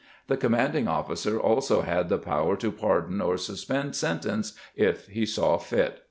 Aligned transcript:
The 0.25 0.35
commanding 0.35 0.87
officer 0.87 1.39
also 1.39 1.81
had 1.83 2.09
the 2.09 2.17
power 2.17 2.57
to 2.57 2.71
pardon 2.71 3.21
or 3.21 3.37
suspend 3.37 3.95
sentence 3.95 4.53
if 4.75 5.05
he 5.05 5.27
saw 5.27 5.59
fit. 5.59 5.99